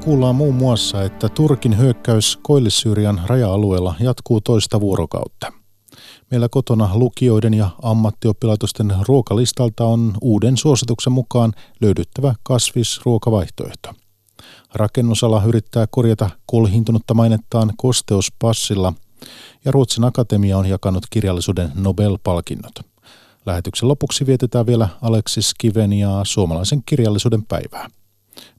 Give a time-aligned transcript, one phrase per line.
[0.00, 5.52] Tänään kuullaan muun muassa, että Turkin hyökkäys Koillis-Syyrian raja-alueella jatkuu toista vuorokautta.
[6.30, 13.90] Meillä kotona lukijoiden ja ammattioppilaitosten ruokalistalta on uuden suosituksen mukaan löydyttävä kasvisruokavaihtoehto.
[14.74, 18.92] Rakennusala yrittää korjata kolhintunutta mainettaan kosteuspassilla
[19.64, 22.74] ja Ruotsin Akatemia on jakanut kirjallisuuden Nobel-palkinnot.
[23.46, 27.88] Lähetyksen lopuksi vietetään vielä Aleksis Kiven ja suomalaisen kirjallisuuden päivää.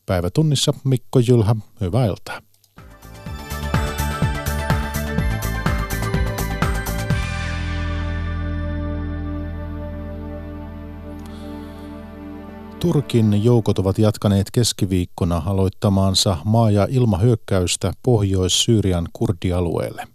[0.06, 2.42] Päivätunnissa Mikko Jylhä, hyvää iltaa.
[12.80, 20.08] Turkin joukot ovat jatkaneet keskiviikkona aloittamaansa maa- ja ilmahyökkäystä Pohjois-Syyrian kurdialueelle.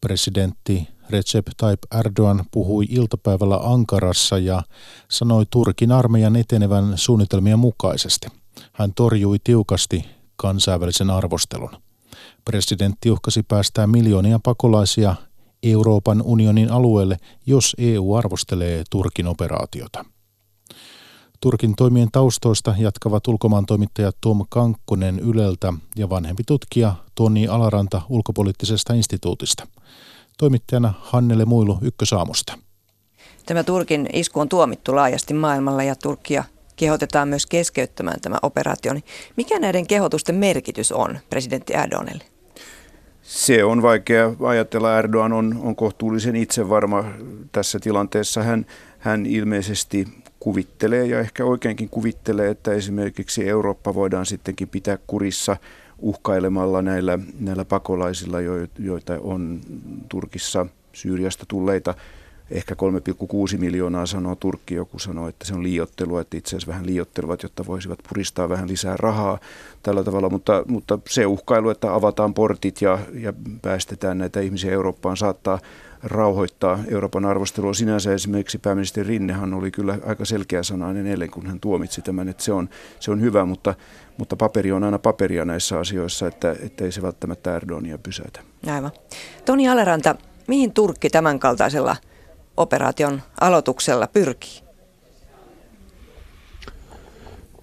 [0.00, 4.62] Presidentti Recep Tayyip Erdogan puhui iltapäivällä Ankarassa ja
[5.10, 8.39] sanoi Turkin armeijan etenevän suunnitelmien mukaisesti.
[8.72, 10.04] Hän torjui tiukasti
[10.36, 11.70] kansainvälisen arvostelun.
[12.44, 15.14] Presidentti uhkasi päästää miljoonia pakolaisia
[15.62, 20.04] Euroopan unionin alueelle, jos EU arvostelee Turkin operaatiota.
[21.40, 28.94] Turkin toimien taustoista jatkavat ulkomaan toimittaja Tom Kankkonen Yleltä ja vanhempi tutkija Toni Alaranta ulkopoliittisesta
[28.94, 29.66] instituutista.
[30.38, 32.58] Toimittajana Hannele Muilu Ykkösaamusta.
[33.46, 36.44] Tämä Turkin isku on tuomittu laajasti maailmalla ja Turkia
[36.80, 38.92] kehotetaan myös keskeyttämään tämä operaatio.
[39.36, 42.24] Mikä näiden kehotusten merkitys on presidentti Erdoganille?
[43.22, 44.98] Se on vaikea ajatella.
[44.98, 47.04] Erdogan on, on kohtuullisen itsevarma
[47.52, 48.42] tässä tilanteessa.
[48.42, 48.66] Hän,
[48.98, 50.08] hän ilmeisesti
[50.40, 55.56] kuvittelee ja ehkä oikeinkin kuvittelee, että esimerkiksi Eurooppa voidaan sittenkin pitää kurissa
[55.98, 58.38] uhkailemalla näillä, näillä pakolaisilla,
[58.78, 59.60] joita on
[60.08, 61.94] Turkissa Syyriasta tulleita
[62.50, 62.74] ehkä
[63.52, 67.42] 3,6 miljoonaa sanoo Turkki, joku sanoo, että se on liiottelua, että itse asiassa vähän liiottelevat,
[67.42, 69.38] jotta voisivat puristaa vähän lisää rahaa
[69.82, 75.16] tällä tavalla, mutta, mutta se uhkailu, että avataan portit ja, ja päästetään näitä ihmisiä Eurooppaan
[75.16, 75.58] saattaa
[76.02, 77.74] rauhoittaa Euroopan arvostelua.
[77.74, 82.42] Sinänsä esimerkiksi pääministeri Rinnehan oli kyllä aika selkeä sanainen eilen, kun hän tuomitsi tämän, että
[82.42, 82.68] se on,
[83.00, 83.74] se on hyvä, mutta,
[84.18, 88.40] mutta paperi on aina paperia näissä asioissa, että, että ei se välttämättä Erdonia pysäytä.
[88.66, 88.90] Aivan.
[89.44, 90.14] Toni Aleranta,
[90.48, 91.96] mihin Turkki tämänkaltaisella
[92.60, 94.60] operaation aloituksella pyrkii?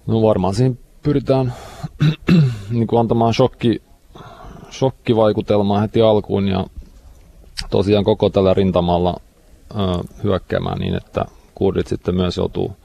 [0.06, 1.54] No varmaan siihen pyritään
[2.70, 3.82] niin kuin antamaan shokki,
[4.70, 6.66] shokkivaikutelmaa heti alkuun ja
[7.70, 9.16] tosiaan koko tällä rintamalla
[9.70, 9.74] ö,
[10.24, 12.76] hyökkäämään niin, että kurdit sitten myös joutuu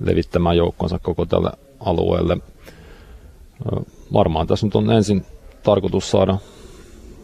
[0.00, 1.50] levittämään joukkonsa koko tälle
[1.80, 2.36] alueelle.
[3.66, 3.80] Ö,
[4.12, 5.26] varmaan tässä nyt on ensin
[5.62, 6.38] tarkoitus saada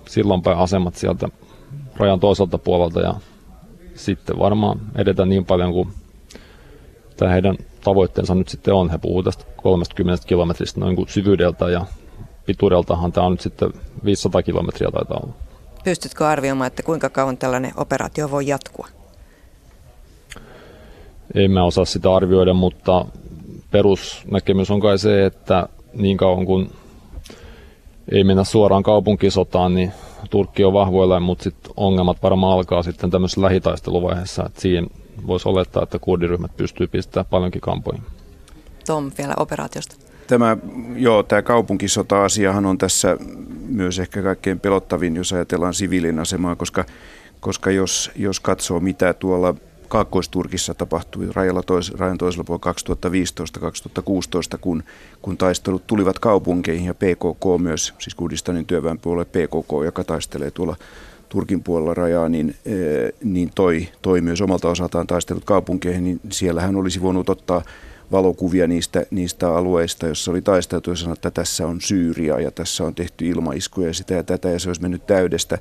[0.09, 1.29] silloinpäin asemat sieltä
[1.97, 3.15] rajan toiselta puolelta ja
[3.99, 5.89] sitten varmaan edetä niin paljon kuin
[7.17, 8.91] tämä heidän tavoitteensa nyt sitten on.
[8.91, 11.87] He puhuvat tästä 30 kilometristä noin kuin syvyydeltä ja
[12.47, 13.71] pituudeltahan tämä on nyt sitten
[14.05, 15.35] 500 kilometriä taitaa olla.
[15.85, 18.89] Pystytkö arvioimaan, että kuinka kauan tällainen operaatio voi jatkua?
[21.35, 23.05] En mä osaa sitä arvioida, mutta
[23.71, 26.71] perusnäkemys on kai se, että niin kauan kuin
[28.13, 29.93] ei mennä suoraan kaupunkisotaan, niin
[30.31, 34.87] Turkki on vahvoilla, mutta sit ongelmat varmaan alkaa sitten tämmöisessä lähitaisteluvaiheessa, että siihen
[35.27, 38.03] voisi olettaa, että kurdiryhmät pystyy pistämään paljonkin kampoihin.
[38.87, 39.97] Tom vielä operaatiosta.
[40.27, 40.57] Tämä,
[40.97, 43.17] joo, tämä kaupunkisota-asiahan on tässä
[43.69, 46.85] myös ehkä kaikkein pelottavin, jos ajatellaan siviilin asemaa, koska,
[47.41, 49.55] koska jos, jos katsoo mitä tuolla
[49.89, 52.75] Kaakkois-Turkissa tapahtui rajalla tois, rajan toisella puolella
[54.55, 54.83] 2015-2016, kun,
[55.23, 60.77] kun taistelut tulivat kaupunkeihin ja PKK myös, siis Kurdistanin työväenpuolue PKK, joka taistelee tuolla
[61.29, 66.77] Turkin puolella rajaa, niin, eh, niin toi, toi myös omalta osaltaan taistelut kaupunkeihin, niin siellähän
[66.77, 67.63] olisi voinut ottaa
[68.13, 72.85] valokuvia niistä, niistä alueista, joissa oli taisteltu ja sanoa, että tässä on Syyria ja tässä
[72.85, 75.59] on tehty ilmaiskuja ja sitä ja tätä ja se olisi mennyt täydestä.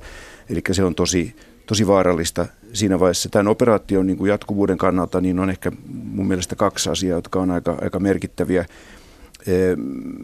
[0.50, 1.36] Eli se on tosi,
[1.68, 3.28] tosi vaarallista siinä vaiheessa.
[3.28, 7.50] Tämän operaation niin kuin jatkuvuuden kannalta niin on ehkä mun mielestä kaksi asiaa, jotka on
[7.50, 8.66] aika, aika merkittäviä.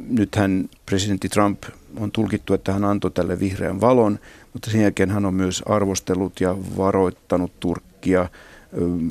[0.09, 1.63] Nythän presidentti Trump
[2.01, 4.19] on tulkittu, että hän antoi tälle vihreän valon,
[4.53, 8.29] mutta sen jälkeen hän on myös arvostellut ja varoittanut Turkkia–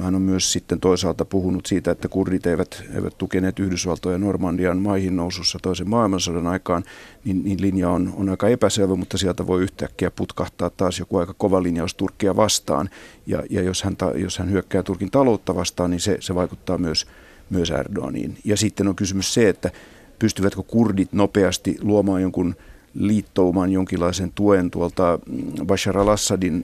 [0.02, 5.16] hän on myös sitten toisaalta puhunut siitä, että kurdit eivät, eivät tukeneet Yhdysvaltoja Normandian maihin
[5.16, 6.84] nousussa toisen maailmansodan aikaan,
[7.26, 11.34] niin, niin linja on, on aika epäselvä, mutta sieltä voi yhtäkkiä putkahtaa taas joku aika
[11.34, 12.90] kova linjaus Turkkia vastaan.
[13.28, 17.08] Ja, ja jos, hän, jos hän hyökkää Turkin taloutta vastaan, niin se, se vaikuttaa myös,
[17.50, 18.38] myös Erdoganiin.
[18.44, 19.72] Ja sitten on kysymys se, että
[20.20, 22.56] pystyvätkö kurdit nopeasti luomaan jonkun
[22.96, 25.20] liittouman jonkinlaisen tuen tuolta
[25.66, 26.64] Bashar al-Assadin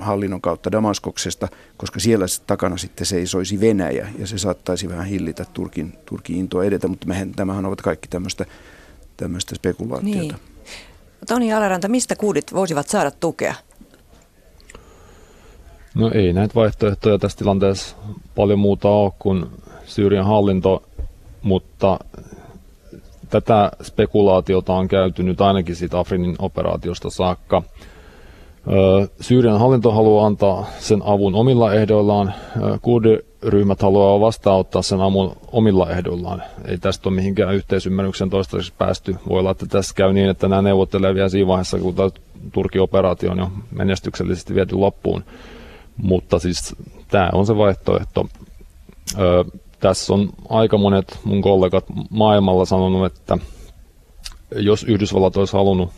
[0.00, 5.92] hallinnon kautta Damaskoksesta, koska siellä takana sitten seisoisi Venäjä ja se saattaisi vähän hillitä Turkin,
[6.06, 8.44] Turkin intoa edetä, mutta mehän, tämähän ovat kaikki tämmöistä
[9.16, 10.18] tämmöistä spekulaatiota.
[10.18, 10.34] Niin.
[11.28, 13.54] Toni Alaranta, mistä kuudit voisivat saada tukea?
[15.94, 17.96] No ei näitä vaihtoehtoja tässä tilanteessa
[18.34, 19.46] paljon muuta ole kuin
[19.84, 20.82] Syyrian hallinto,
[21.42, 21.98] mutta
[23.30, 27.62] tätä spekulaatiota on käyty nyt ainakin siitä Afrinin operaatiosta saakka.
[29.20, 32.34] Syyrian hallinto haluaa antaa sen avun omilla ehdoillaan.
[32.82, 36.42] Kurdiryhmät haluaa vastaanottaa sen avun omilla ehdoillaan.
[36.64, 39.16] Ei tästä ole mihinkään yhteisymmärryksen toistaiseksi päästy.
[39.28, 41.94] Voi olla, että tässä käy niin, että nämä neuvottelee vielä siinä vaiheessa, kun
[42.52, 45.24] Turkin operaatio on jo menestyksellisesti viety loppuun.
[45.96, 46.76] Mutta siis
[47.08, 48.26] tämä on se vaihtoehto.
[49.80, 53.38] Tässä on aika monet mun kollegat maailmalla sanonut, että
[54.56, 55.90] jos Yhdysvallat olisi halunnut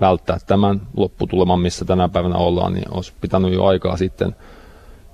[0.00, 4.36] välttää tämän lopputuleman, missä tänä päivänä ollaan, niin olisi pitänyt jo aikaa sitten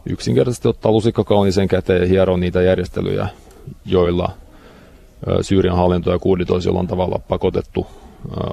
[0.06, 3.28] yksinkertaisesti ottaa lusikka kauniiseen käteen ja hieroa niitä järjestelyjä,
[3.84, 4.30] joilla
[5.42, 7.86] Syyrian hallinto ja kuudit olisi jollain tavalla pakotettu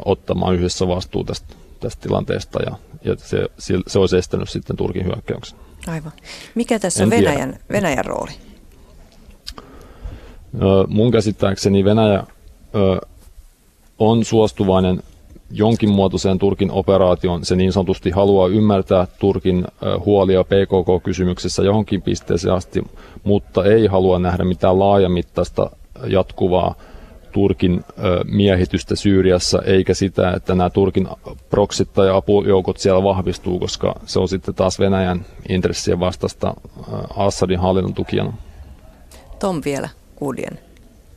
[0.05, 3.47] ottamaan yhdessä vastuu tästä, tästä tilanteesta ja, ja se,
[3.87, 5.59] se olisi estänyt sitten Turkin hyökkäyksen.
[5.87, 6.11] Aivan.
[6.55, 8.31] Mikä tässä en on Venäjän, Venäjän rooli?
[10.87, 12.23] Mun käsittääkseni Venäjä
[13.99, 15.03] on suostuvainen
[15.51, 17.45] jonkin muotoiseen Turkin operaation.
[17.45, 19.65] Se niin sanotusti haluaa ymmärtää Turkin
[20.05, 22.83] huolia PKK-kysymyksessä johonkin pisteeseen asti,
[23.23, 25.69] mutta ei halua nähdä mitään laajamittaista
[26.07, 26.75] jatkuvaa
[27.31, 27.83] Turkin
[28.23, 31.07] miehitystä Syyriassa, eikä sitä, että nämä Turkin
[31.49, 36.53] proksitta ja apujoukot siellä vahvistuu, koska se on sitten taas Venäjän intressien vastasta
[37.17, 38.33] Assadin hallinnon tukijana.
[39.39, 39.89] Tom vielä
[40.21, 40.59] kuudien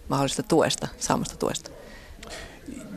[0.09, 1.71] mahdollisesta tuesta, saamasta tuesta.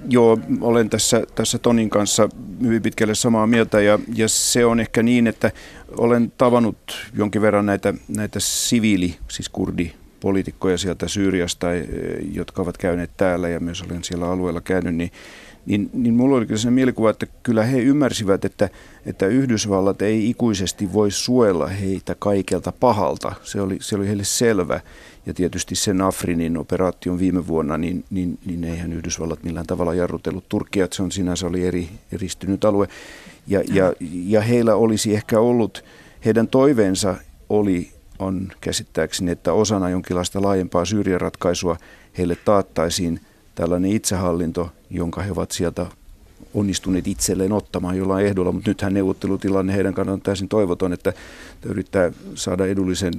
[0.09, 2.29] Joo, olen tässä, tässä Tonin kanssa
[2.61, 5.51] hyvin pitkälle samaa mieltä ja, ja se on ehkä niin, että
[5.97, 6.77] olen tavannut
[7.13, 11.85] jonkin verran näitä, näitä siviili, siis kurdi poliitikkoja sieltä Syyriasta, eh,
[12.33, 15.11] jotka ovat käyneet täällä ja myös olen siellä alueella käynyt, niin,
[15.65, 18.69] niin, niin mulla oli kyllä se mielikuva, että kyllä he ymmärsivät, että,
[19.05, 23.33] että Yhdysvallat ei ikuisesti voi suojella heitä kaikelta pahalta.
[23.43, 24.79] Se oli, se oli heille selvä.
[25.27, 30.49] Ja tietysti sen Afrinin operaation viime vuonna, niin, niin, niin eihän Yhdysvallat millään tavalla jarrutellut
[30.49, 32.87] Turkkia, että se on sinänsä oli eri, eristynyt alue.
[33.47, 33.93] Ja, ja,
[34.25, 35.83] ja heillä olisi ehkä ollut,
[36.25, 37.15] heidän toiveensa
[37.49, 41.77] oli, on käsittääkseni, että osana jonkinlaista laajempaa Syyrian ratkaisua
[42.17, 43.19] heille taattaisiin
[43.55, 45.85] tällainen itsehallinto, jonka he ovat sieltä
[46.53, 51.13] onnistuneet itselleen ottamaan jollain ehdolla, mutta nythän neuvottelutilanne heidän kannaltaan on täysin toivoton, että
[51.65, 53.13] yrittää saada edullisen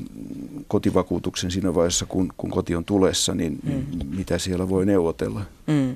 [0.68, 4.06] kotivakuutuksen siinä vaiheessa, kun, kun koti on tulessa, niin mm.
[4.16, 5.40] mitä siellä voi neuvotella.
[5.66, 5.94] Mm.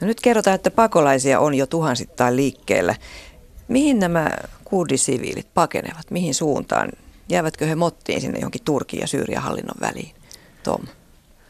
[0.00, 2.94] No nyt kerrotaan, että pakolaisia on jo tuhansittain liikkeellä.
[3.68, 4.30] Mihin nämä
[4.64, 6.10] kurdisiviilit pakenevat?
[6.10, 6.92] Mihin suuntaan?
[7.28, 10.14] Jäävätkö he mottiin sinne jonkin Turkin ja Syyrian hallinnon väliin?
[10.62, 10.80] Tom.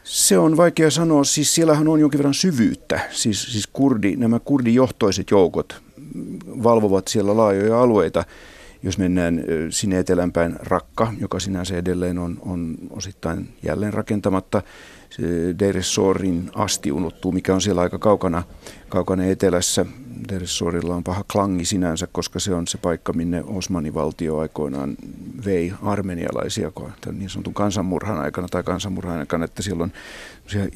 [0.09, 1.23] Se on vaikea sanoa.
[1.23, 2.99] Siis siellähän on jonkin verran syvyyttä.
[3.11, 5.81] Siis, siis kurdi, nämä kurdijohtoiset joukot
[6.63, 8.23] valvovat siellä laajoja alueita.
[8.83, 14.61] Jos mennään sinne etelänpäin Rakka, joka sinänsä edelleen on, on osittain jälleen rakentamatta,
[15.59, 18.43] Deir Sorin asti unottuu, mikä on siellä aika kaukana,
[18.89, 19.85] kaukana etelässä.
[20.29, 24.97] Deir Sorilla on paha klangi sinänsä, koska se on se paikka, minne Osmanin valtio aikoinaan
[25.45, 29.91] vei armenialaisia tämän niin sanotun kansanmurhan aikana tai kansanmurhan aikana, että siellä on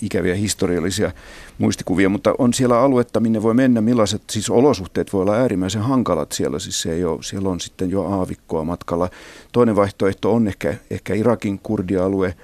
[0.02, 1.12] ikäviä historiallisia
[1.58, 6.32] muistikuvia, mutta on siellä aluetta, minne voi mennä, millaiset siis olosuhteet voi olla äärimmäisen hankalat
[6.32, 9.10] siellä, siis se ei ole, siellä on sitten jo aavikkoa matkalla.
[9.52, 12.36] Toinen vaihtoehto on ehkä, ehkä Irakin kurdialue,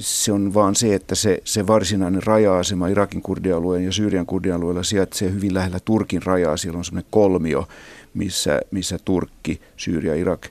[0.00, 5.32] se on vaan se, että se, se varsinainen raja-asema Irakin kurdialueen ja Syyrian kurdialueella sijaitsee
[5.32, 6.56] hyvin lähellä Turkin rajaa.
[6.56, 7.68] Siellä on semmoinen kolmio,
[8.14, 10.48] missä, missä Turkki, Syyria, Irak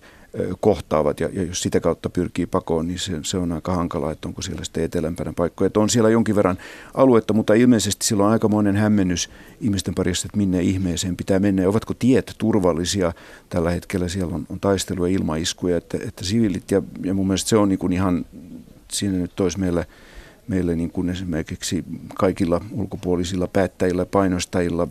[0.60, 4.28] kohtaavat ja, ja jos sitä kautta pyrkii pakoon, niin se, se on aika hankalaa, että
[4.28, 5.68] onko siellä sitten etelämpänä paikkoja.
[5.68, 6.58] Että on siellä jonkin verran
[6.94, 9.30] aluetta, mutta ilmeisesti sillä on aikamoinen hämmennys
[9.62, 11.68] ihmisten parissa, että minne ihmeeseen pitää mennä.
[11.68, 13.14] Ovatko tiet turvallisia
[13.50, 14.08] tällä hetkellä?
[14.08, 17.80] Siellä on, on taistelua ilmaiskuja, että, että siviilit ja, ja mun mielestä se on niin
[17.80, 18.26] kuin ihan
[18.94, 19.86] siinä nyt olisi meillä,
[20.48, 21.86] meille niin kuin esimerkiksi
[22.16, 24.88] kaikilla ulkopuolisilla päättäjillä, painostajilla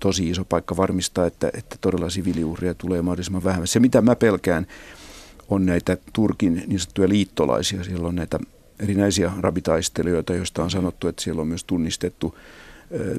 [0.00, 3.66] tosi iso paikka varmistaa, että, että todella siviiliuhria tulee mahdollisimman vähän.
[3.66, 4.66] Se mitä mä pelkään
[5.48, 7.84] on näitä Turkin niin sanottuja liittolaisia.
[7.84, 8.38] Siellä on näitä
[8.80, 12.38] erinäisiä rabitaistelijoita, joista on sanottu, että siellä on myös tunnistettu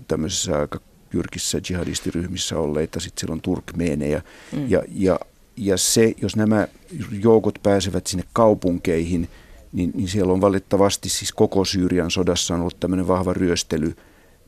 [0.07, 0.79] tämmöisissä aika
[1.13, 4.21] jyrkissä jihadistiryhmissä olleita, sitten siellä on turkmeeneja.
[4.55, 4.69] Mm.
[4.69, 5.19] Ja, ja,
[5.57, 6.67] ja se, jos nämä
[7.23, 9.29] joukot pääsevät sinne kaupunkeihin–
[9.73, 13.95] niin, niin siellä on valitettavasti siis koko Syyrian sodassa on ollut tämmöinen vahva ryöstely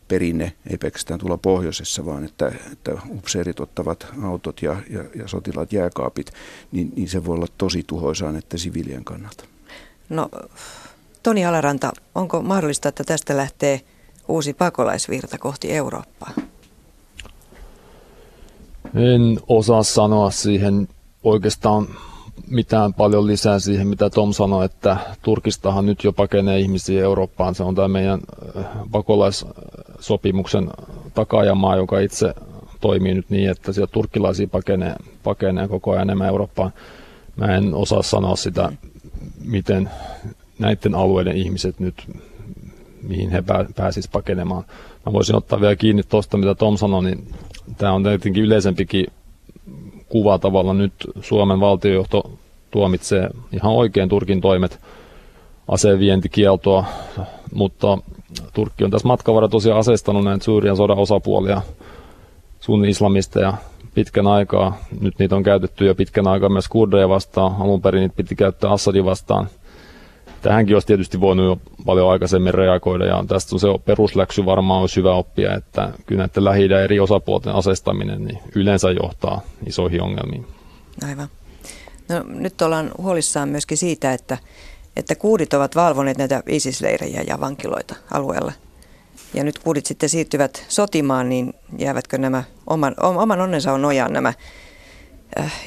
[0.07, 5.73] perinne, ei pelkästään tuolla pohjoisessa, vaan että, että upseerit ottavat autot ja, ja, ja sotilaat
[5.73, 6.31] jääkaapit,
[6.71, 9.43] niin, niin se voi olla tosi tuhoisaa että siviilien kannalta.
[10.09, 10.29] No,
[11.23, 13.81] Toni Alaranta, onko mahdollista, että tästä lähtee
[14.27, 16.31] uusi pakolaisvirta kohti Eurooppaa?
[18.95, 20.87] En osaa sanoa siihen
[21.23, 21.87] oikeastaan
[22.50, 27.55] mitään paljon lisää siihen, mitä Tom sanoi, että Turkistahan nyt jo pakenee ihmisiä Eurooppaan.
[27.55, 28.19] Se on tämä meidän
[28.57, 30.69] äh, pakolaissopimuksen
[31.13, 32.33] takaajamaa, joka itse
[32.81, 36.74] toimii nyt niin, että siellä turkkilaisia pakenee, pakenee koko ajan enemmän Eurooppaan.
[37.36, 38.71] Mä en osaa sanoa sitä,
[39.45, 39.89] miten
[40.60, 42.07] näiden alueiden ihmiset nyt,
[43.03, 43.43] mihin he
[43.75, 44.63] pääsisivät pakenemaan.
[45.05, 47.27] Mä voisin ottaa vielä kiinni tuosta, mitä Tom sanoi, niin
[47.77, 49.07] tämä on tietenkin yleisempikin
[50.11, 52.23] kuva tavalla nyt Suomen valtiojohto
[52.71, 54.79] tuomitsee ihan oikein Turkin toimet
[55.67, 56.85] asevientikieltoa,
[57.53, 57.97] mutta
[58.53, 61.61] Turkki on tässä matkavara tosiaan aseistanut näitä Syyrian sodan osapuolia,
[62.59, 63.53] sun islamisteja
[63.93, 64.77] pitkän aikaa.
[65.01, 67.55] Nyt niitä on käytetty jo pitkän aikaa myös kurdeja vastaan.
[67.59, 69.47] Alun perin niitä piti käyttää Assadin vastaan.
[70.41, 75.13] Tähänkin olisi tietysti voinut jo paljon aikaisemmin reagoida ja tästä se perusläksy varmaan olisi hyvä
[75.13, 80.45] oppia, että kyllä näiden lähi eri osapuolten asestaminen niin yleensä johtaa isoihin ongelmiin.
[81.07, 81.27] Aivan.
[82.10, 84.38] No, nyt ollaan huolissaan myöskin siitä, että,
[84.95, 88.51] että kuudit ovat valvoneet näitä ISIS-leirejä ja vankiloita alueella.
[89.33, 94.33] Ja nyt kuudit sitten siirtyvät sotimaan, niin jäävätkö nämä oman, oman onnensa on nojaan nämä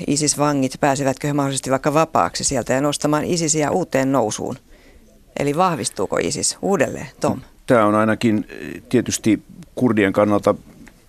[0.06, 4.56] ISIS-vangit, pääsevätkö he mahdollisesti vaikka vapaaksi sieltä ja nostamaan ISISiä uuteen nousuun?
[5.38, 7.40] Eli vahvistuuko ISIS uudelleen, Tom?
[7.66, 9.42] Tämä on ainakin eh, tietysti
[9.74, 10.54] kurdien kannalta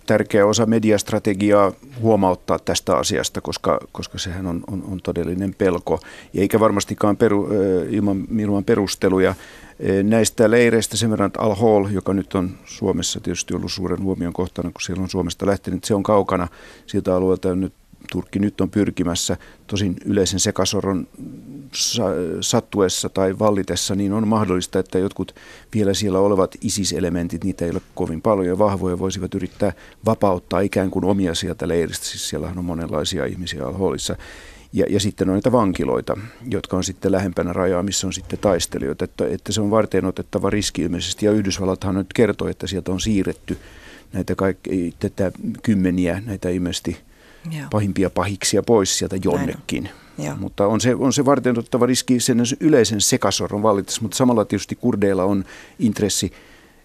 [0.06, 6.00] tärkeä osa mediastrategiaa huomauttaa tästä asiasta, koska, koska sehän on, on, on todellinen pelko,
[6.34, 9.34] eikä varmastikaan peru, eh, ilman, ilman perusteluja.
[10.02, 14.70] Näistä leireistä sen verran, että Al-Hol, joka nyt on Suomessa tietysti ollut suuren huomion kohtana,
[14.70, 16.48] kun siellä on Suomesta lähtenyt, se on kaukana
[16.86, 17.72] siltä alueelta, nyt
[18.12, 19.36] Turkki nyt on pyrkimässä,
[19.66, 21.08] tosin yleisen sekasoron
[22.40, 25.34] sattuessa tai vallitessa, niin on mahdollista, että jotkut
[25.74, 29.72] vielä siellä olevat ISIS-elementit, niitä ei ole kovin paljon ja vahvoja, voisivat yrittää
[30.04, 32.06] vapauttaa ikään kuin omia sieltä leiristä.
[32.06, 34.16] Siis siellä on monenlaisia ihmisiä alhoolissa.
[34.72, 36.16] Ja, ja sitten on näitä vankiloita,
[36.50, 39.04] jotka on sitten lähempänä rajaa, missä on sitten taistelijoita.
[39.04, 41.26] Että, että se on varten otettava riski ilmeisesti.
[41.26, 43.58] Ja Yhdysvallathan nyt kertoo, että sieltä on siirretty
[44.12, 45.32] näitä kaikki, tätä
[45.62, 46.96] kymmeniä, näitä ilmeisesti
[47.50, 47.66] Joo.
[47.70, 49.90] pahimpia pahiksia pois sieltä jonnekin.
[50.38, 54.76] Mutta on se, on se varten ottava riski sen yleisen sekasorron vallitessa, mutta samalla tietysti
[54.76, 55.44] kurdeilla on
[55.78, 56.32] intressi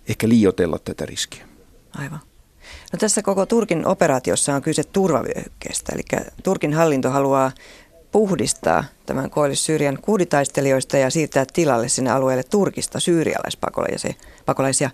[0.10, 1.46] ehkä liiotella tätä riskiä.
[1.98, 2.20] Aivan.
[2.94, 6.02] No tässä koko Turkin operaatiossa on kyse turvavyöhykkeestä, eli
[6.44, 7.52] Turkin hallinto haluaa
[8.12, 14.90] puhdistaa tämän Koillis-Syyrian kuuditaistelijoista ja siirtää tilalle sinne alueelle Turkista syyrialaispakolaisia.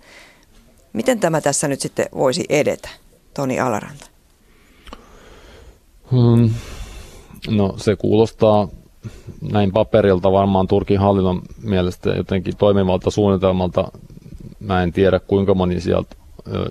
[0.94, 2.90] Miten tämä tässä nyt sitten voisi edetä,
[3.34, 4.17] Toni Alaranta?
[6.12, 6.50] Hmm.
[7.50, 8.68] No se kuulostaa
[9.52, 13.92] näin paperilta varmaan Turkin hallinnon mielestä jotenkin toimivalta suunnitelmalta.
[14.60, 16.16] Mä en tiedä kuinka moni sieltä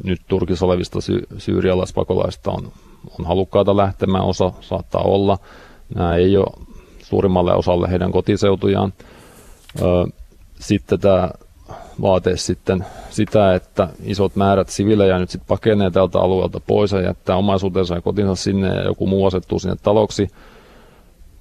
[0.04, 2.72] nyt Turkissa olevista sy- syyrialaispakolaista on,
[3.18, 4.24] on halukkaita lähtemään.
[4.24, 5.38] Osa saattaa olla.
[5.94, 6.66] Nämä ei ole
[7.02, 8.92] suurimmalle osalle heidän kotiseutujaan.
[10.60, 11.30] Sitten tämä
[12.02, 17.36] vaate sitten sitä, että isot määrät sivilejä nyt sitten pakenee tältä alueelta pois ja jättää
[17.36, 20.28] omaisuutensa ja kotinsa sinne ja joku muu asettuu sinne taloksi.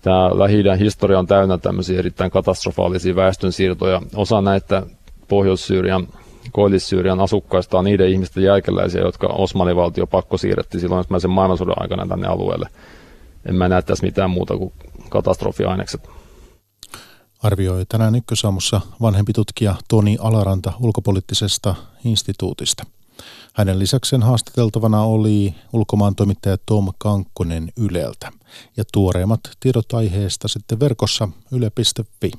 [0.02, 4.02] Tämä lähi historia on täynnä tämmöisiä erittäin katastrofaalisia väestönsiirtoja.
[4.16, 4.84] Osa näitä
[5.28, 6.08] Pohjois-Syyrian,
[6.52, 12.28] Koillis-Syyrian asukkaista on niiden ihmisten jälkeläisiä, jotka Osmanivaltio pakko siirretti silloin ensimmäisen maailmansodan aikana tänne
[12.28, 12.70] alueelle.
[13.46, 14.74] En mä näe tässä mitään muuta kuin
[15.10, 16.15] katastrofiainekset
[17.46, 21.76] arvioi tänään ykkösaamussa vanhempi tutkija Toni Alaranta ulkopoliittisesta
[22.06, 22.86] instituutista.
[23.54, 28.32] Hänen lisäkseen haastateltavana oli ulkomaan toimittaja Tom Kankkonen Yleltä.
[28.78, 32.32] Ja tuoreimmat tiedot aiheesta sitten verkossa yle.fi.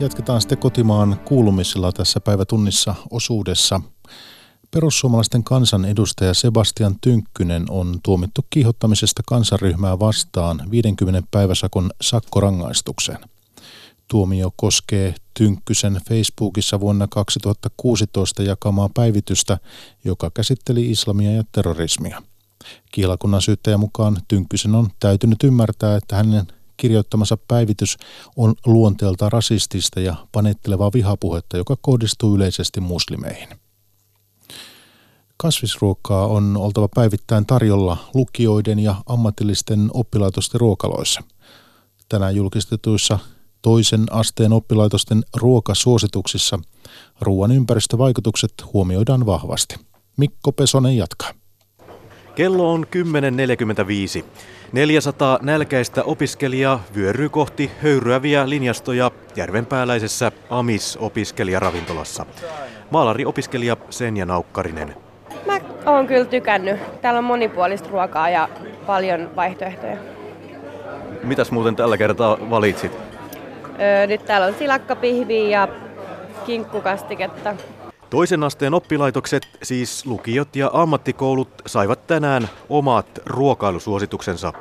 [0.00, 3.80] Jatketaan sitten kotimaan kuulumisilla tässä päivätunnissa osuudessa–
[4.74, 13.18] Perussuomalaisten kansanedustaja Sebastian Tynkkynen on tuomittu kiihottamisesta kansanryhmää vastaan 50 päiväsakon sakkorangaistukseen.
[14.08, 19.58] Tuomio koskee Tynkkysen Facebookissa vuonna 2016 jakamaa päivitystä,
[20.04, 22.22] joka käsitteli islamia ja terrorismia.
[22.92, 27.96] Kielakunnan syyttäjän mukaan Tynkkysen on täytynyt ymmärtää, että hänen kirjoittamansa päivitys
[28.36, 33.63] on luonteelta rasistista ja panettelevaa vihapuhetta, joka kohdistuu yleisesti muslimeihin.
[35.44, 41.22] Kasvisruokaa on oltava päivittäin tarjolla lukioiden ja ammatillisten oppilaitosten ruokaloissa.
[42.08, 43.18] Tänään julkistetuissa
[43.62, 46.58] toisen asteen oppilaitosten ruokasuosituksissa
[47.20, 49.76] ruoan ympäristövaikutukset huomioidaan vahvasti.
[50.16, 51.30] Mikko Pesonen jatkaa.
[52.34, 52.86] Kello on
[54.20, 54.24] 10.45.
[54.72, 62.26] 400 nälkäistä opiskelijaa vyöryy kohti höyryäviä linjastoja järvenpääläisessä Amis-opiskelijaravintolassa.
[62.90, 65.03] Maalari-opiskelija Senja Naukkarinen.
[65.46, 67.00] Mä oon kyllä tykännyt.
[67.00, 68.48] Täällä on monipuolista ruokaa ja
[68.86, 69.96] paljon vaihtoehtoja.
[71.22, 72.92] Mitäs muuten tällä kertaa valitsit?
[73.80, 75.68] Öö, nyt täällä on silakkapihviä ja
[76.46, 77.56] kinkkukastiketta.
[78.10, 84.52] Toisen asteen oppilaitokset, siis lukiot ja ammattikoulut, saivat tänään omat ruokailusuosituksensa.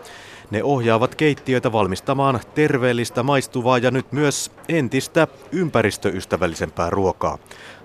[0.51, 7.37] Ne ohjaavat keittiöitä valmistamaan terveellistä, maistuvaa ja nyt myös entistä ympäristöystävällisempää ruokaa.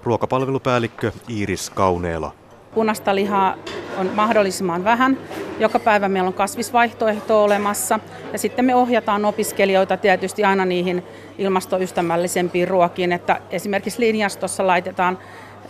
[0.03, 2.33] Ruokapalvelupäällikkö Iiris Kauneela.
[2.79, 3.55] Punaista lihaa
[3.97, 5.19] on mahdollisimman vähän.
[5.59, 8.01] Joka päivä meillä on kasvisvaihtoehto olemassa.
[8.33, 11.05] Ja sitten me ohjataan opiskelijoita tietysti aina niihin
[11.39, 13.13] ilmastoystävällisempiin ruokiin.
[13.13, 15.19] Että esimerkiksi linjastossa laitetaan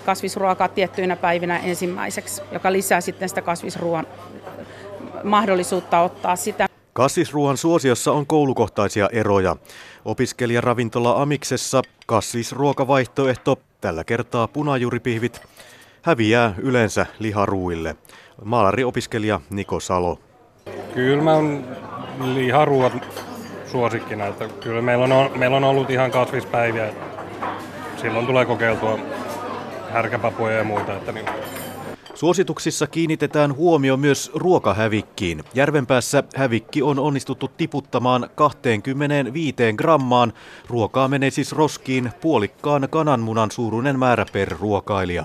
[0.07, 4.07] kasvisruokaa tiettyinä päivinä ensimmäiseksi, joka lisää sitten sitä kasvisruoan
[5.25, 6.69] mahdollisuutta ottaa sitä.
[6.93, 9.57] Kasvisruoan suosiossa on koulukohtaisia eroja.
[10.05, 15.41] Opiskelijaravintola Amiksessa kasvisruokavaihtoehto, tällä kertaa punajuripihvit,
[16.09, 17.97] häviää yleensä liharuuille.
[18.45, 20.19] Maalari-opiskelija Niko Salo.
[20.95, 21.65] Kyllä mä on
[22.35, 22.93] liharuuat
[23.67, 26.93] suosikkina, että kyllä meillä on, meillä on ollut ihan kasvispäiviä.
[27.97, 28.99] Silloin tulee kokeiltua
[29.91, 30.97] härkäpapuja ja muuta.
[30.97, 31.27] Että niin.
[32.15, 35.45] Suosituksissa kiinnitetään huomio myös ruokahävikkiin.
[35.55, 40.33] Järvenpäässä hävikki on onnistuttu tiputtamaan 25 grammaan.
[40.69, 45.25] Ruokaa menee siis roskiin puolikkaan kananmunan suuruinen määrä per ruokailija.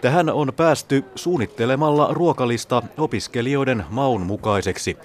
[0.00, 4.96] Tähän on päästy suunnittelemalla ruokalista opiskelijoiden maun mukaiseksi.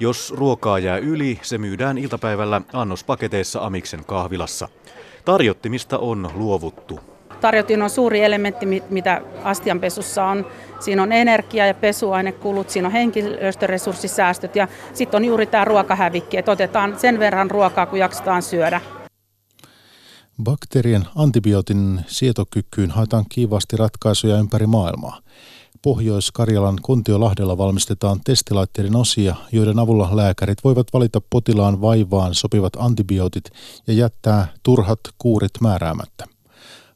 [0.00, 4.68] Jos ruokaa jää yli, se myydään iltapäivällä annospaketeissa Amiksen kahvilassa.
[5.24, 7.00] Tarjottimista on luovuttu.
[7.40, 10.46] Tarjotin on suuri elementti, mitä astianpesussa on.
[10.80, 16.52] Siinä on energia- ja pesuainekulut, siinä on henkilöstöresurssisäästöt ja sitten on juuri tämä ruokahävikki, että
[16.52, 18.80] otetaan sen verran ruokaa, kun jaksetaan syödä.
[20.42, 25.20] Bakteerien antibiootin sietokykyyn haetaan kiivaasti ratkaisuja ympäri maailmaa.
[25.82, 33.44] Pohjois-Karjalan Kuntiolahdella valmistetaan testilaitteiden osia, joiden avulla lääkärit voivat valita potilaan vaivaan sopivat antibiootit
[33.86, 36.26] ja jättää turhat kuurit määräämättä.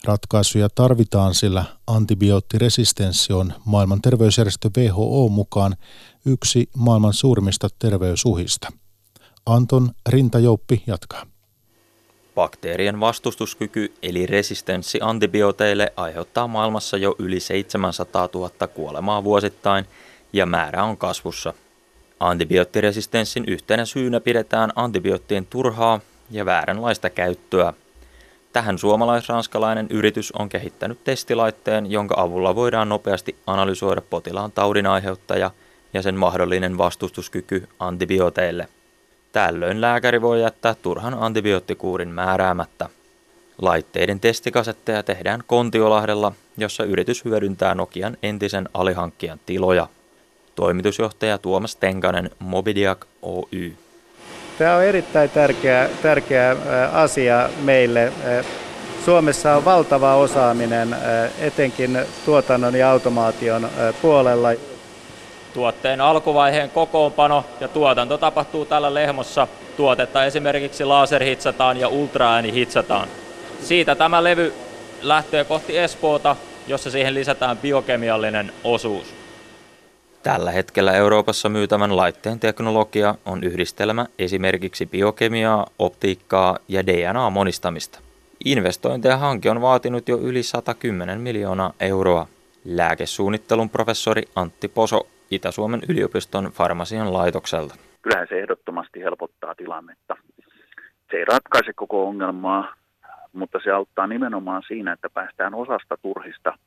[0.05, 5.77] Ratkaisuja tarvitaan, sillä antibioottiresistenssi on maailman terveysjärjestö WHO mukaan
[6.27, 8.69] yksi maailman suurimmista terveysuhista.
[9.47, 11.36] Anton Rintajouppi jatkaa.
[12.37, 19.85] Bakteerien vastustuskyky eli resistenssi antibiooteille aiheuttaa maailmassa jo yli 700 000 kuolemaa vuosittain
[20.33, 21.55] ja määrä on kasvussa.
[22.21, 27.73] Antibioottiresistenssin yhtenä syynä pidetään antibioottien turhaa ja vääränlaista käyttöä.
[28.53, 35.51] Tähän suomalais-ranskalainen yritys on kehittänyt testilaitteen, jonka avulla voidaan nopeasti analysoida potilaan taudin aiheuttaja
[35.95, 38.69] ja sen mahdollinen vastustuskyky antibiooteille.
[39.37, 42.89] Tällöin lääkäri voi jättää turhan antibioottikuurin määräämättä.
[43.63, 49.87] Laitteiden testikasetteja tehdään Kontiolahdella, jossa yritys hyödyntää Nokian entisen alihankkijan tiloja.
[50.55, 53.73] Toimitusjohtaja Tuomas Tenkanen Mobidiak Oy.
[54.59, 56.57] Tämä on erittäin tärkeä, tärkeä
[56.93, 58.13] asia meille.
[59.05, 60.97] Suomessa on valtava osaaminen
[61.39, 63.69] etenkin tuotannon ja automaation
[64.03, 64.49] puolella.
[65.57, 69.49] Tuotteen alkuvaiheen kokoonpano ja tuotanto tapahtuu täällä Lehmossa.
[69.77, 73.09] Tuotetta esimerkiksi laserhitsataan ja ultraääni hitsataan.
[73.61, 74.53] Siitä tämä levy
[75.03, 79.15] lähtee kohti Espoota, jossa siihen lisätään biokemiallinen osuus.
[80.23, 87.99] Tällä hetkellä Euroopassa myytävän laitteen teknologia on yhdistelmä esimerkiksi biokemiaa, optiikkaa ja DNA-monistamista.
[88.45, 92.27] Investointeja hanke on vaatinut jo yli 110 miljoonaa euroa.
[92.65, 97.75] Lääkesuunnittelun professori Antti Poso Itä-Suomen yliopiston farmasian laitokselta.
[98.03, 100.17] Kyllähän se ehdottomasti helpottaa tilannetta.
[101.11, 102.75] Se ei ratkaise koko ongelmaa,
[103.33, 106.59] mutta se auttaa nimenomaan siinä, että päästään osasta turhista,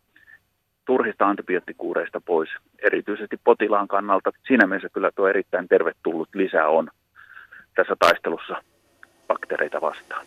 [0.86, 2.50] turhista antibioottikuureista pois,
[2.84, 4.32] erityisesti potilaan kannalta.
[4.48, 6.90] Siinä mielessä kyllä tuo erittäin tervetullut lisä on
[7.76, 8.62] tässä taistelussa
[9.28, 10.26] bakteereita vastaan.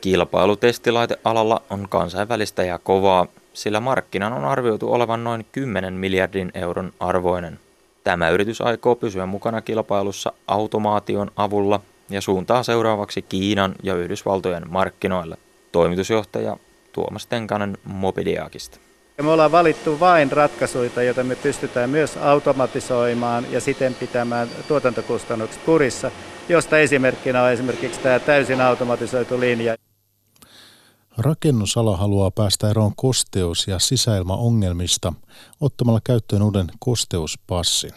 [0.00, 7.58] Kilpailutestilaitealalla on kansainvälistä ja kovaa, sillä markkinan on arvioitu olevan noin 10 miljardin euron arvoinen.
[8.04, 15.36] Tämä yritys aikoo pysyä mukana kilpailussa automaation avulla ja suuntaa seuraavaksi Kiinan ja Yhdysvaltojen markkinoille.
[15.72, 16.56] Toimitusjohtaja
[16.92, 18.78] Tuomas Tenkanen Mobidiakista.
[19.22, 26.10] Me ollaan valittu vain ratkaisuja, joita me pystytään myös automatisoimaan ja siten pitämään tuotantokustannukset kurissa,
[26.48, 29.76] josta esimerkkinä on esimerkiksi tämä täysin automatisoitu linja.
[31.20, 35.12] Rakennusala haluaa päästä eroon kosteus- ja sisäilmaongelmista
[35.60, 37.92] ottamalla käyttöön uuden kosteuspassin.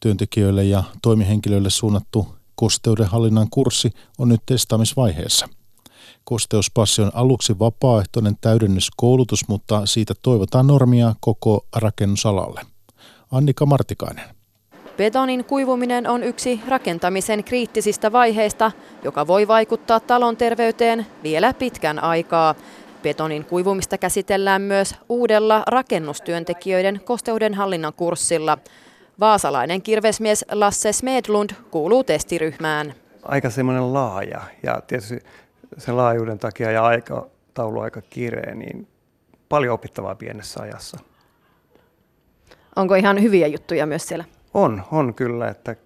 [0.00, 5.48] Työntekijöille ja toimihenkilöille suunnattu kosteudenhallinnan kurssi on nyt testaamisvaiheessa.
[6.24, 12.60] Kosteuspassi on aluksi vapaaehtoinen täydennyskoulutus, mutta siitä toivotaan normia koko rakennusalalle.
[13.30, 14.35] Annika Martikainen.
[14.96, 18.72] Betonin kuivuminen on yksi rakentamisen kriittisistä vaiheista,
[19.04, 22.54] joka voi vaikuttaa talon terveyteen vielä pitkän aikaa.
[23.02, 28.58] Betonin kuivumista käsitellään myös uudella rakennustyöntekijöiden kosteudenhallinnan kurssilla.
[29.20, 32.94] Vaasalainen kirvesmies Lasse Smedlund kuuluu testiryhmään.
[33.22, 35.18] Aika semmoinen laaja ja tietysti
[35.78, 38.88] sen laajuuden takia ja aikataulu aika kireä, niin
[39.48, 40.98] paljon opittavaa pienessä ajassa.
[42.76, 44.24] Onko ihan hyviä juttuja myös siellä?
[44.56, 45.76] On, on kyllä, että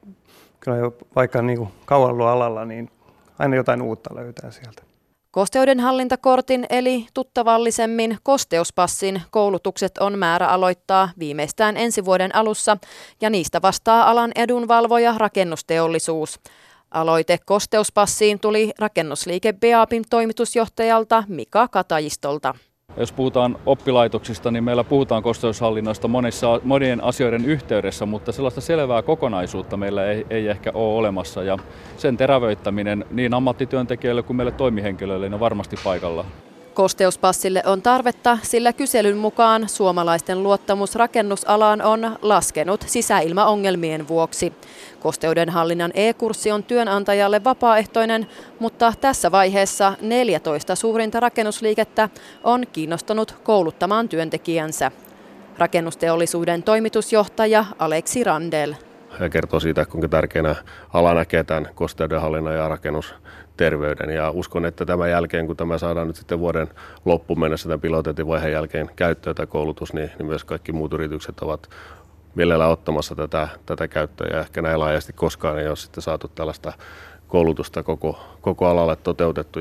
[0.60, 2.90] kyllä jo vaikka niin kuin kauan alalla, niin
[3.38, 4.82] aina jotain uutta löytää sieltä.
[5.30, 12.76] Kosteudenhallintakortin eli tuttavallisemmin kosteuspassin koulutukset on määrä aloittaa viimeistään ensi vuoden alussa
[13.20, 16.40] ja niistä vastaa alan edunvalvoja rakennusteollisuus.
[16.90, 22.54] Aloite kosteuspassiin tuli rakennusliike Beapin toimitusjohtajalta Mika Katajistolta.
[22.96, 29.76] Jos puhutaan oppilaitoksista, niin meillä puhutaan kosteushallinnosta monissa, monien asioiden yhteydessä, mutta sellaista selvää kokonaisuutta
[29.76, 31.42] meillä ei, ei ehkä ole olemassa.
[31.42, 31.58] Ja
[31.96, 36.26] sen terävöittäminen niin ammattityöntekijöille kuin meille toimihenkilöille on varmasti paikallaan.
[36.74, 44.52] Kosteuspassille on tarvetta, sillä kyselyn mukaan suomalaisten luottamus rakennusalaan on laskenut sisäilmaongelmien vuoksi.
[45.00, 48.26] Kosteudenhallinnan e-kurssi on työnantajalle vapaaehtoinen,
[48.58, 52.08] mutta tässä vaiheessa 14 suurinta rakennusliikettä
[52.44, 54.90] on kiinnostunut kouluttamaan työntekijänsä.
[55.58, 58.74] Rakennusteollisuuden toimitusjohtaja Aleksi Randel.
[59.18, 60.56] Hän kertoo siitä, kuinka tärkeänä
[60.92, 64.10] ala näkee tämän kosteudenhallinnan ja rakennusterveyden.
[64.10, 66.68] Ja uskon, että tämän jälkeen, kun tämä saadaan nyt sitten vuoden
[67.04, 71.70] loppuun mennessä tämän pilotointivaiheen jälkeen käyttöön tämä koulutus, niin, niin myös kaikki muut yritykset ovat
[72.34, 74.28] mielellään ottamassa tätä, tätä käyttöä.
[74.32, 76.72] Ja ehkä näin laajasti koskaan ei ole sitten saatu tällaista
[77.28, 79.60] koulutusta koko, koko alalle toteutettu.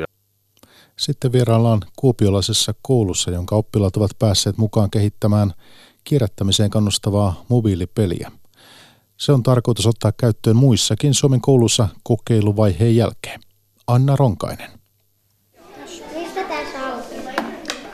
[0.97, 5.53] Sitten vieraillaan kuopiolaisessa koulussa, jonka oppilaat ovat päässeet mukaan kehittämään
[6.03, 8.31] kierrättämiseen kannustavaa mobiilipeliä.
[9.19, 13.39] Se on tarkoitus ottaa käyttöön muissakin Suomen koulussa kokeiluvaiheen jälkeen.
[13.87, 14.69] Anna Ronkainen.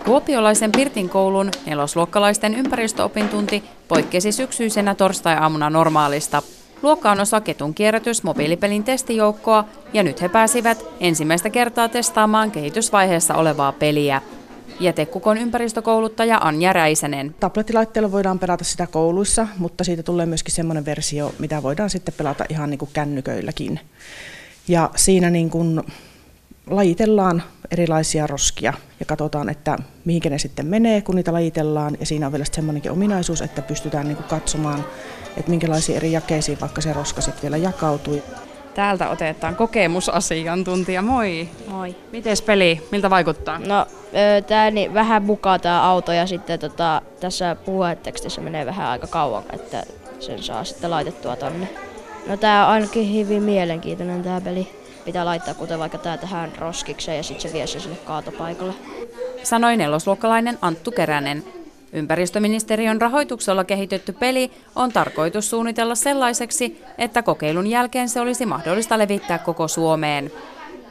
[0.05, 6.41] Kuopiolaisen Pirtin koulun nelosluokkalaisten ympäristöopintunti poikkesi syksyisenä torstai-aamuna normaalista.
[6.81, 13.35] Luokka on osa Ketun kierrätys mobiilipelin testijoukkoa ja nyt he pääsivät ensimmäistä kertaa testaamaan kehitysvaiheessa
[13.35, 14.21] olevaa peliä.
[14.79, 17.35] Jätekukon ympäristökouluttaja Anja Räisänen.
[17.39, 22.45] Tablettilaitteella voidaan pelata sitä kouluissa, mutta siitä tulee myöskin semmoinen versio, mitä voidaan sitten pelata
[22.49, 23.79] ihan niin kuin kännyköilläkin.
[24.67, 25.83] Ja siinä niin kuin
[26.67, 31.97] lajitellaan erilaisia roskia ja katsotaan, että mihinkä ne sitten menee, kun niitä lajitellaan.
[31.99, 34.85] Ja siinä on vielä semmoinenkin ominaisuus, että pystytään niin kuin katsomaan,
[35.38, 38.21] että minkälaisiin eri jakeisiin vaikka se roska sitten vielä jakautuu.
[38.75, 41.01] Täältä otetaan kokemusasiantuntija.
[41.01, 41.49] Moi.
[41.67, 41.95] Moi.
[42.11, 42.88] Miten peli?
[42.91, 43.59] Miltä vaikuttaa?
[43.59, 43.88] No,
[44.47, 49.43] tämä niin vähän mukaan tämä auto ja sitten tota, tässä puhetekstissä menee vähän aika kauan,
[49.53, 49.83] että
[50.19, 51.69] sen saa sitten laitettua tonne.
[52.27, 54.67] No tää on ainakin hyvin mielenkiintoinen tämä peli.
[55.05, 58.73] Pitää laittaa kuten vaikka tää tähän roskikseen ja sitten se vie sen sinne kaatopaikalle.
[59.43, 61.43] Sanoi nelosluokkalainen Anttu Keränen.
[61.95, 69.38] Ympäristöministeriön rahoituksella kehitetty peli on tarkoitus suunnitella sellaiseksi, että kokeilun jälkeen se olisi mahdollista levittää
[69.38, 70.31] koko Suomeen.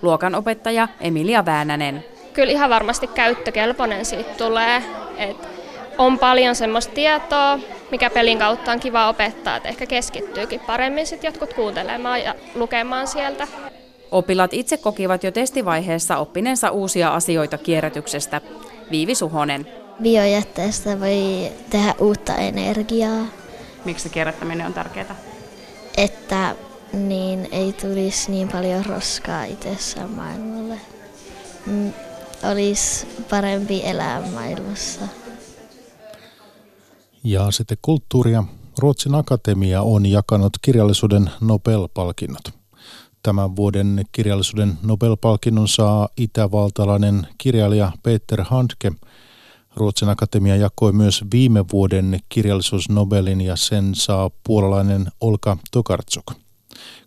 [0.02, 2.04] Luokan opettaja Emilia Väänänen.
[2.32, 4.82] Kyllä ihan varmasti käyttökelpoinen siitä tulee.
[5.16, 5.48] Et
[5.98, 7.58] on paljon semmoista tietoa,
[7.90, 13.06] mikä pelin kautta on kiva opettaa, että ehkä keskittyykin paremmin sit jotkut kuuntelemaan ja lukemaan
[13.06, 13.48] sieltä.
[14.10, 18.40] Oppilaat itse kokivat jo testivaiheessa oppineensa uusia asioita kierrätyksestä.
[18.90, 19.83] Viivi Suhonen.
[20.02, 23.26] Biojätteestä voi tehdä uutta energiaa.
[23.84, 25.16] Miksi kierrättäminen on tärkeää?
[25.96, 26.56] Että
[26.92, 30.80] niin ei tulisi niin paljon roskaa itsessään maailmalle.
[31.66, 31.92] Mm,
[32.52, 35.00] olisi parempi elää maailmassa.
[37.24, 38.44] Ja sitten kulttuuria.
[38.78, 42.50] Ruotsin Akatemia on jakanut kirjallisuuden Nobel-palkinnot.
[43.22, 48.92] Tämän vuoden kirjallisuuden Nobel-palkinnon saa itävaltalainen kirjailija Peter Handke.
[49.76, 56.32] Ruotsin Akatemia jakoi myös viime vuoden kirjallisuusnobelin ja sen saa puolalainen Olka Tokarczuk.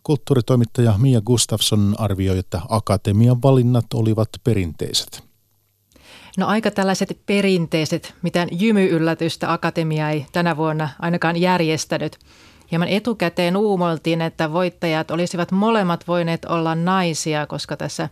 [0.04, 5.24] Kulttuuritoimittaja Mia Gustafsson arvioi, että akatemian valinnat olivat perinteiset.
[6.38, 12.20] No aika tällaiset perinteiset, mitään jymyyllätystä akatemia ei tänä vuonna ainakaan järjestänyt.
[12.72, 18.10] Hieman etukäteen uumoiltiin, että voittajat olisivat molemmat voineet olla naisia, koska tässä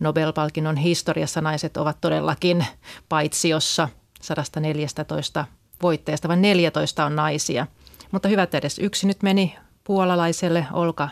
[0.00, 2.66] Nobel-palkinnon historiassa naiset ovat todellakin
[3.08, 3.88] paitsiossa
[4.22, 5.44] 114
[5.82, 7.66] voitteesta, vaan 14 on naisia.
[8.12, 11.08] Mutta hyvät edes yksi nyt meni puolalaiselle Olka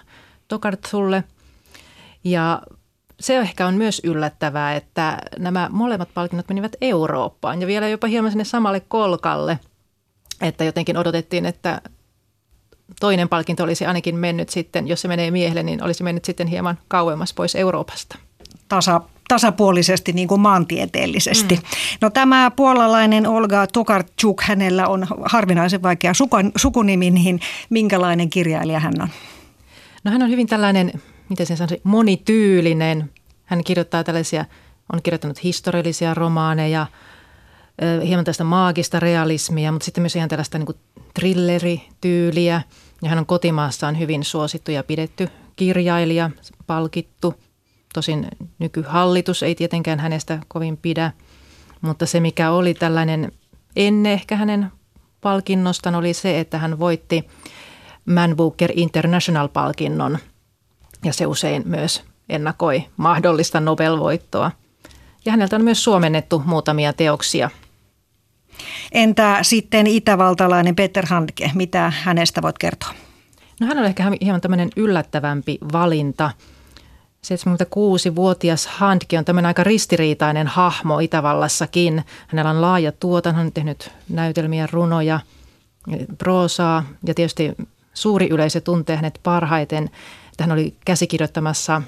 [0.49, 1.25] Tokartsulle.
[2.25, 2.63] Ja
[3.21, 8.31] se ehkä on myös yllättävää, että nämä molemmat palkinnot menivät Eurooppaan ja vielä jopa hieman
[8.31, 9.59] sinne samalle kolkalle.
[10.41, 11.81] Että jotenkin odotettiin, että
[13.01, 16.79] toinen palkinto olisi ainakin mennyt sitten, jos se menee miehelle, niin olisi mennyt sitten hieman
[16.89, 18.19] kauemmas pois Euroopasta.
[18.69, 21.55] Tasa, tasapuolisesti niin kuin maantieteellisesti.
[21.55, 21.63] Mm.
[22.01, 26.13] No tämä puolalainen Olga Tokarczuk, hänellä on harvinaisen vaikea
[26.57, 29.09] sukunimi, niin minkälainen kirjailija hän on?
[30.05, 30.93] No hän on hyvin tällainen,
[31.29, 33.11] miten sen sanoisi, monityylinen.
[33.45, 34.45] Hän kirjoittaa tällaisia,
[34.93, 36.87] on kirjoittanut historiallisia romaaneja,
[38.07, 40.79] hieman tästä maagista realismia, mutta sitten myös ihan tällaista niin kuin
[41.15, 42.63] thrillerityyliä.
[43.03, 46.31] Ja hän on kotimaassaan hyvin suosittu ja pidetty kirjailija,
[46.67, 47.35] palkittu.
[47.95, 48.27] Tosin
[48.59, 51.13] nykyhallitus ei tietenkään hänestä kovin pidä,
[51.81, 53.33] mutta se mikä oli tällainen
[53.77, 54.73] ennen ehkä hänen
[55.21, 57.29] palkinnostaan oli se, että hän voitti
[58.05, 60.19] Man Booker International-palkinnon
[61.05, 64.51] ja se usein myös ennakoi mahdollista Nobel-voittoa.
[65.25, 67.51] Ja häneltä on myös suomennettu muutamia teoksia–
[68.93, 72.95] Entä sitten itävaltalainen Peter Handke, mitä hänestä voit kertoa?
[73.61, 76.31] No hän on ehkä hieman tämmöinen yllättävämpi valinta.
[77.25, 82.05] 76-vuotias Handke on tämmöinen aika ristiriitainen hahmo Itävallassakin.
[82.29, 85.21] Hänellä on laaja tuotanto, hän on tehnyt näytelmiä, runoja,
[86.19, 87.53] proosaa ja tietysti
[87.95, 89.91] suuri yleisö tuntee hänet parhaiten.
[90.41, 91.83] Hän oli käsikirjoittamassa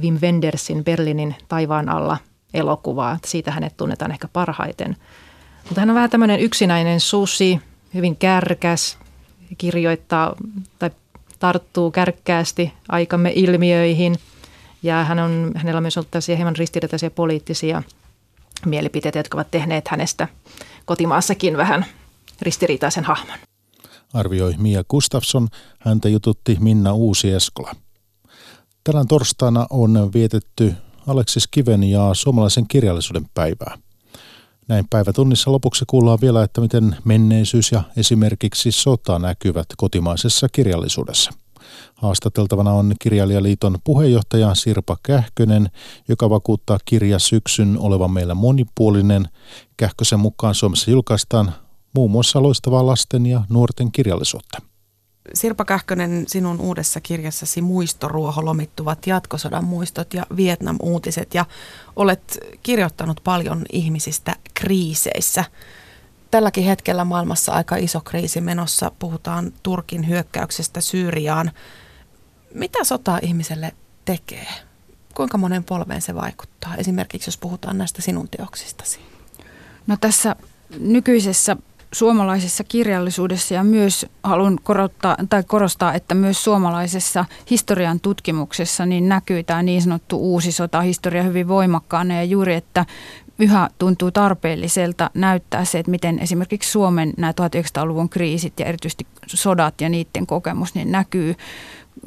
[0.00, 2.18] Wim Wendersin Berliinin taivaan alla
[2.54, 3.18] elokuvaa.
[3.24, 4.96] Siitä hänet tunnetaan ehkä parhaiten–
[5.68, 7.60] mutta hän on vähän tämmöinen yksinäinen susi,
[7.94, 8.98] hyvin kärkäs,
[9.58, 10.36] kirjoittaa
[10.78, 10.90] tai
[11.38, 14.16] tarttuu kärkkäästi aikamme ilmiöihin.
[14.86, 17.82] Ja hän on, hänellä on myös ollut tällaisia hieman ristiriitaisia poliittisia
[18.66, 20.28] mielipiteitä, jotka ovat tehneet hänestä
[20.84, 21.86] kotimaassakin vähän
[22.42, 23.38] ristiriitaisen hahmon.
[24.14, 27.76] Arvioi Mia Gustafsson, häntä jututti Minna Uusi-Eskola.
[28.84, 30.74] Tänään torstaina on vietetty
[31.06, 33.78] Aleksis Kiven ja suomalaisen kirjallisuuden päivää.
[34.68, 41.30] Näin päivätunnissa lopuksi kuullaan vielä, että miten menneisyys ja esimerkiksi sota näkyvät kotimaisessa kirjallisuudessa.
[41.94, 45.70] Haastateltavana on Kirjailijaliiton puheenjohtaja Sirpa Kähkönen,
[46.08, 49.28] joka vakuuttaa kirjasyksyn olevan meillä monipuolinen.
[49.76, 51.52] Kähkösen mukaan Suomessa julkaistaan
[51.94, 54.58] muun muassa loistavaa lasten ja nuorten kirjallisuutta.
[55.34, 61.44] Sirpa Kähkönen, sinun uudessa kirjassasi Muistoruoho lomittuvat jatkosodan muistot ja Vietnam-uutiset ja
[61.96, 65.44] olet kirjoittanut paljon ihmisistä kriiseissä.
[66.30, 68.92] Tälläkin hetkellä maailmassa aika iso kriisi menossa.
[68.98, 71.50] Puhutaan Turkin hyökkäyksestä Syyriaan.
[72.54, 74.46] Mitä sota ihmiselle tekee?
[75.14, 76.74] Kuinka monen polveen se vaikuttaa?
[76.76, 79.00] Esimerkiksi jos puhutaan näistä sinun teoksistasi.
[79.86, 80.36] No tässä
[80.78, 81.56] nykyisessä
[81.92, 89.42] suomalaisessa kirjallisuudessa ja myös haluan korottaa, tai korostaa, että myös suomalaisessa historian tutkimuksessa niin näkyy
[89.42, 92.86] tämä niin sanottu uusi sotahistoria hyvin voimakkaana ja juuri, että
[93.38, 99.80] yhä tuntuu tarpeelliselta näyttää se, että miten esimerkiksi Suomen nämä 1900-luvun kriisit ja erityisesti sodat
[99.80, 101.34] ja niiden kokemus niin näkyy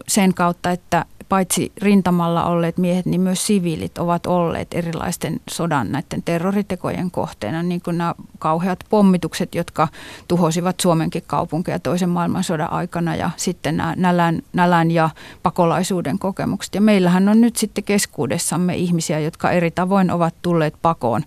[0.08, 6.24] sen kautta, että paitsi rintamalla olleet miehet, niin myös siviilit ovat olleet erilaisten sodan näiden
[6.26, 9.88] terroritekojen kohteena, niin kuin nämä kauheat pommitukset, jotka
[10.28, 15.10] tuhosivat Suomenkin kaupunkeja toisen maailmansodan aikana ja sitten nämä nälän, nälän ja
[15.44, 16.76] pakolaisuuden kokemukset.
[16.76, 21.24] Ja meillähän on nyt sitten keskuudessamme ihmisiä, jotka eri tavoin ovat tulleet pakoon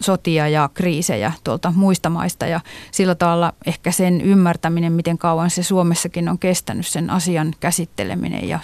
[0.00, 2.60] sotia ja kriisejä tuolta muista maista ja
[2.90, 8.58] sillä tavalla ehkä sen ymmärtäminen, miten kauan se Suomessakin on kestänyt sen asian käsitteleminen ja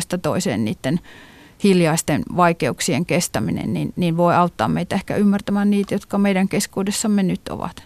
[0.00, 1.00] sukupolvesta toiseen niiden
[1.64, 7.48] hiljaisten vaikeuksien kestäminen, niin, niin voi auttaa meitä ehkä ymmärtämään niitä, jotka meidän keskuudessamme nyt
[7.48, 7.82] ovat.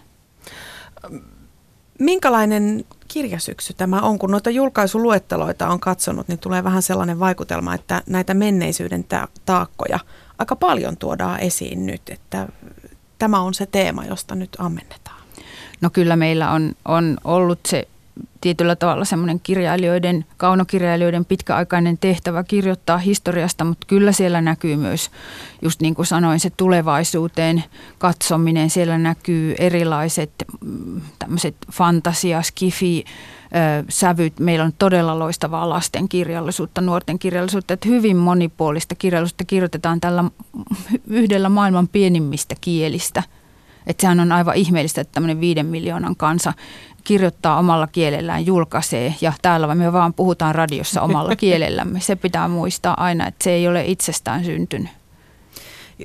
[1.99, 4.19] Minkälainen kirjasyksy tämä on?
[4.19, 9.05] Kun noita julkaisuluetteloita on katsonut, niin tulee vähän sellainen vaikutelma, että näitä menneisyyden
[9.45, 9.99] taakkoja
[10.39, 12.47] aika paljon tuodaan esiin nyt, että
[13.19, 15.21] tämä on se teema, josta nyt ammennetaan.
[15.81, 17.87] No kyllä meillä on, on ollut se
[18.41, 25.11] tietyllä tavalla semmoinen kirjailijoiden, kaunokirjailijoiden pitkäaikainen tehtävä kirjoittaa historiasta, mutta kyllä siellä näkyy myös,
[25.61, 27.63] just niin kuin sanoin, se tulevaisuuteen
[27.97, 28.69] katsominen.
[28.69, 33.03] Siellä näkyy erilaiset mm, tämmöiset fantasia, skifi,
[33.89, 34.39] sävyt.
[34.39, 40.23] Meillä on todella loistavaa lasten kirjallisuutta, nuorten kirjallisuutta, että hyvin monipuolista kirjallisuutta kirjoitetaan tällä
[41.07, 43.23] yhdellä maailman pienimmistä kielistä.
[43.87, 46.53] Että sehän on aivan ihmeellistä, että tämmöinen viiden miljoonan kansa
[47.03, 51.99] kirjoittaa omalla kielellään, julkaisee ja täällä me vaan puhutaan radiossa omalla kielellämme.
[51.99, 54.89] Se pitää muistaa aina, että se ei ole itsestään syntynyt.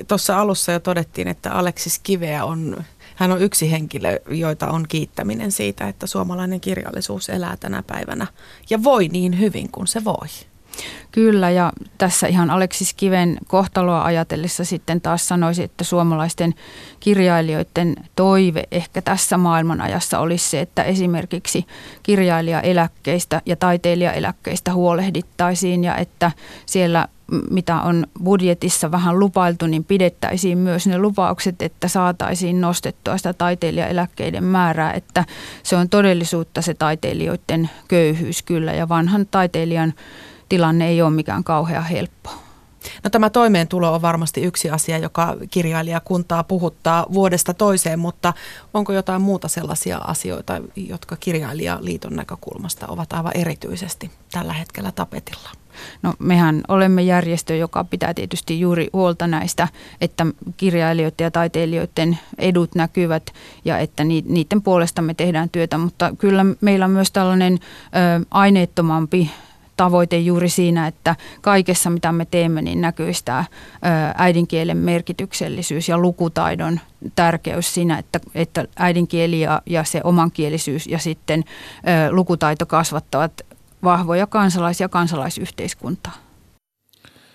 [0.09, 2.85] tuossa alussa jo todettiin, että Aleksis Kiveä on,
[3.15, 8.27] hän on yksi henkilö, joita on kiittäminen siitä, että suomalainen kirjallisuus elää tänä päivänä
[8.71, 10.29] ja voi niin hyvin kuin se voi.
[11.13, 16.55] Kyllä, ja tässä ihan Aleksis Kiven kohtaloa ajatellessa sitten taas sanoisin, että suomalaisten
[17.01, 21.67] kirjailijoiden toive ehkä tässä maailmanajassa olisi se, että esimerkiksi
[22.03, 26.31] kirjailijaeläkkeistä ja taiteilijaeläkkeistä huolehdittaisiin ja että
[26.67, 27.09] siellä
[27.51, 34.45] mitä on budjetissa vähän lupailtu, niin pidettäisiin myös ne lupaukset, että saataisiin nostettua sitä taiteilijaeläkkeiden
[34.45, 35.25] määrää, että
[35.63, 39.95] se on todellisuutta se taiteilijoiden köyhyys kyllä ja vanhan taiteilijan
[40.49, 42.31] tilanne ei ole mikään kauhean helppo.
[43.05, 48.33] No tämä toimeentulo on varmasti yksi asia, joka kirjailijakuntaa puhuttaa vuodesta toiseen, mutta
[48.75, 55.51] onko jotain muuta sellaisia asioita, jotka kirjailijaliiton näkökulmasta ovat aivan erityisesti tällä hetkellä tapetilla?
[56.03, 59.69] No mehän olemme järjestö, joka pitää tietysti juuri huolta näistä,
[60.01, 63.33] että kirjailijoiden ja taiteilijoiden edut näkyvät
[63.65, 69.31] ja että niiden puolesta me tehdään työtä, mutta kyllä meillä on myös tällainen ö, aineettomampi
[69.77, 73.45] tavoite juuri siinä, että kaikessa mitä me teemme, niin näkyy sitä
[74.17, 76.81] äidinkielen merkityksellisyys ja lukutaidon
[77.15, 81.45] tärkeys siinä, että, että äidinkieli ja, ja se omankielisyys ja sitten
[82.11, 83.33] lukutaito kasvattavat
[83.85, 86.13] vahvoja kansalaisia kansalaisyhteiskuntaa.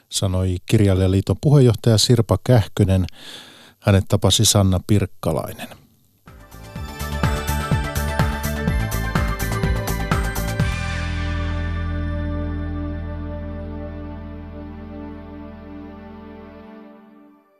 [0.10, 3.06] Sanoi Kirjailijaliiton puheenjohtaja Sirpa Kähkönen.
[3.80, 5.81] Hänet tapasi Sanna Pirkkalainen.